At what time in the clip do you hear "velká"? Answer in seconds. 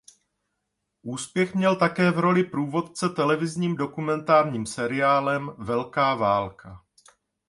5.57-6.15